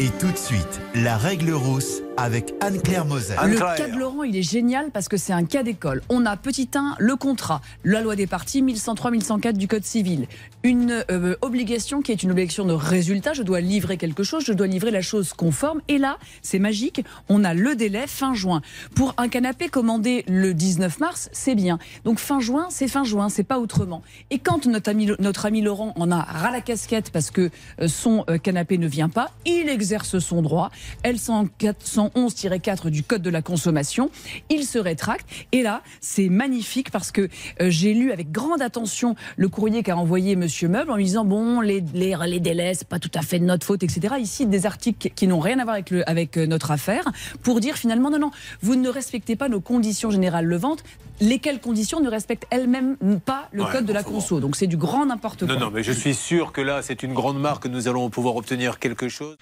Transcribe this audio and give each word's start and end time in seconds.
Et 0.00 0.10
tout 0.20 0.30
de 0.30 0.36
suite, 0.36 0.80
la 0.94 1.16
règle 1.16 1.50
rousse 1.50 2.02
avec 2.18 2.52
Anne-Claire 2.60 3.04
Moser. 3.04 3.36
Le 3.46 3.58
cas 3.58 3.88
de 3.88 3.96
Laurent, 3.96 4.24
il 4.24 4.36
est 4.36 4.42
génial 4.42 4.90
parce 4.90 5.08
que 5.08 5.16
c'est 5.16 5.32
un 5.32 5.44
cas 5.44 5.62
d'école. 5.62 6.02
On 6.08 6.26
a 6.26 6.36
petit 6.36 6.68
1, 6.74 6.96
le 6.98 7.14
contrat, 7.14 7.60
la 7.84 8.00
loi 8.00 8.16
des 8.16 8.26
parties 8.26 8.60
1103-1104 8.62 9.52
du 9.52 9.68
Code 9.68 9.84
civil. 9.84 10.26
Une 10.64 11.04
euh, 11.10 11.36
obligation 11.42 12.02
qui 12.02 12.10
est 12.10 12.22
une 12.24 12.32
obligation 12.32 12.64
de 12.64 12.72
résultat. 12.72 13.34
Je 13.34 13.44
dois 13.44 13.60
livrer 13.60 13.96
quelque 13.96 14.24
chose, 14.24 14.44
je 14.44 14.52
dois 14.52 14.66
livrer 14.66 14.90
la 14.90 15.00
chose 15.00 15.32
conforme. 15.32 15.80
Et 15.86 15.98
là, 15.98 16.18
c'est 16.42 16.58
magique, 16.58 17.04
on 17.28 17.44
a 17.44 17.54
le 17.54 17.76
délai 17.76 18.08
fin 18.08 18.34
juin. 18.34 18.62
Pour 18.96 19.14
un 19.16 19.28
canapé 19.28 19.68
commandé 19.68 20.24
le 20.26 20.54
19 20.54 20.98
mars, 20.98 21.28
c'est 21.32 21.54
bien. 21.54 21.78
Donc 22.04 22.18
fin 22.18 22.40
juin, 22.40 22.66
c'est 22.70 22.88
fin 22.88 23.04
juin, 23.04 23.28
c'est 23.28 23.44
pas 23.44 23.60
autrement. 23.60 24.02
Et 24.30 24.40
quand 24.40 24.66
notre 24.66 24.90
ami, 24.90 25.08
notre 25.20 25.46
ami 25.46 25.62
Laurent 25.62 25.92
en 25.96 26.10
a 26.10 26.22
ras 26.22 26.50
la 26.50 26.62
casquette 26.62 27.10
parce 27.12 27.30
que 27.30 27.50
euh, 27.80 27.86
son 27.86 28.24
euh, 28.28 28.38
canapé 28.38 28.76
ne 28.76 28.88
vient 28.88 29.08
pas, 29.08 29.30
il 29.46 29.68
exerce 29.68 30.18
son 30.18 30.42
droit. 30.42 30.72
L111-4 32.14 32.90
du 32.90 33.02
Code 33.02 33.22
de 33.22 33.30
la 33.30 33.42
consommation. 33.42 34.10
Il 34.50 34.64
se 34.64 34.78
rétracte. 34.78 35.26
Et 35.52 35.62
là, 35.62 35.82
c'est 36.00 36.28
magnifique 36.28 36.90
parce 36.90 37.10
que 37.10 37.28
euh, 37.60 37.70
j'ai 37.70 37.94
lu 37.94 38.12
avec 38.12 38.30
grande 38.30 38.62
attention 38.62 39.14
le 39.36 39.48
courrier 39.48 39.82
qu'a 39.82 39.96
envoyé 39.96 40.36
Monsieur 40.36 40.68
Meuble 40.68 40.90
en 40.90 40.96
lui 40.96 41.04
disant 41.04 41.24
bon, 41.24 41.60
les, 41.60 41.82
les, 41.94 42.16
les 42.26 42.40
délais, 42.40 42.74
c'est 42.74 42.88
pas 42.88 42.98
tout 42.98 43.10
à 43.14 43.22
fait 43.22 43.38
de 43.38 43.44
notre 43.44 43.66
faute, 43.66 43.82
etc. 43.82 44.14
Ici, 44.18 44.46
des 44.46 44.66
articles 44.66 45.10
qui 45.14 45.26
n'ont 45.26 45.40
rien 45.40 45.58
à 45.58 45.64
voir 45.64 45.74
avec, 45.74 45.90
le, 45.90 46.08
avec 46.08 46.36
euh, 46.36 46.46
notre 46.46 46.70
affaire 46.70 47.04
pour 47.42 47.60
dire 47.60 47.76
finalement 47.76 48.10
non, 48.10 48.18
non, 48.18 48.30
vous 48.62 48.76
ne 48.76 48.88
respectez 48.88 49.36
pas 49.36 49.48
nos 49.48 49.60
conditions 49.60 50.10
générales 50.10 50.48
de 50.48 50.56
vente, 50.56 50.84
lesquelles 51.20 51.60
conditions 51.60 52.00
ne 52.00 52.08
respectent 52.08 52.46
elles-mêmes 52.50 52.96
pas 53.24 53.48
le 53.52 53.62
Ouais, 53.62 53.72
Code 53.72 53.86
de 53.86 53.92
la 53.92 54.02
conso? 54.02 54.40
Donc 54.40 54.56
c'est 54.56 54.66
du 54.66 54.76
grand 54.76 55.06
n'importe 55.06 55.44
quoi. 55.44 55.54
Non, 55.54 55.60
non, 55.60 55.70
mais 55.72 55.82
je 55.82 55.92
suis 55.92 56.14
sûr 56.14 56.52
que 56.52 56.60
là, 56.60 56.82
c'est 56.82 57.02
une 57.02 57.12
grande 57.12 57.40
marque 57.40 57.64
que 57.64 57.68
nous 57.68 57.88
allons 57.88 58.08
pouvoir 58.10 58.36
obtenir 58.36 58.78
quelque 58.78 59.08
chose. 59.08 59.36